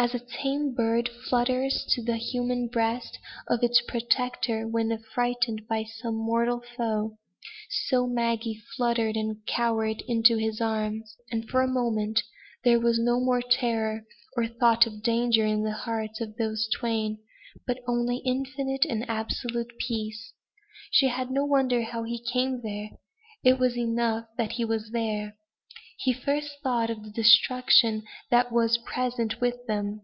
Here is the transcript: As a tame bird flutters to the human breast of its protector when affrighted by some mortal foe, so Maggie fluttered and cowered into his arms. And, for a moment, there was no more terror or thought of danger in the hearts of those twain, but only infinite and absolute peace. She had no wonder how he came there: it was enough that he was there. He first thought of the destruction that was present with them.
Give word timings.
As 0.00 0.14
a 0.14 0.20
tame 0.20 0.74
bird 0.76 1.08
flutters 1.28 1.84
to 1.88 2.00
the 2.04 2.18
human 2.18 2.68
breast 2.68 3.18
of 3.48 3.64
its 3.64 3.80
protector 3.80 4.64
when 4.64 4.92
affrighted 4.92 5.66
by 5.66 5.82
some 5.82 6.14
mortal 6.14 6.62
foe, 6.76 7.18
so 7.88 8.06
Maggie 8.06 8.62
fluttered 8.76 9.16
and 9.16 9.44
cowered 9.44 10.02
into 10.06 10.36
his 10.36 10.60
arms. 10.60 11.16
And, 11.32 11.48
for 11.48 11.62
a 11.62 11.66
moment, 11.66 12.22
there 12.62 12.78
was 12.78 13.00
no 13.00 13.18
more 13.18 13.42
terror 13.42 14.04
or 14.36 14.46
thought 14.46 14.86
of 14.86 15.02
danger 15.02 15.44
in 15.44 15.64
the 15.64 15.72
hearts 15.72 16.20
of 16.20 16.36
those 16.36 16.68
twain, 16.72 17.18
but 17.66 17.80
only 17.88 18.18
infinite 18.18 18.84
and 18.84 19.04
absolute 19.10 19.72
peace. 19.78 20.32
She 20.92 21.08
had 21.08 21.32
no 21.32 21.44
wonder 21.44 21.82
how 21.82 22.04
he 22.04 22.22
came 22.22 22.60
there: 22.62 22.90
it 23.42 23.58
was 23.58 23.76
enough 23.76 24.26
that 24.36 24.52
he 24.52 24.64
was 24.64 24.90
there. 24.92 25.34
He 26.00 26.12
first 26.12 26.58
thought 26.62 26.90
of 26.90 27.02
the 27.02 27.10
destruction 27.10 28.04
that 28.30 28.52
was 28.52 28.78
present 28.78 29.40
with 29.40 29.66
them. 29.66 30.02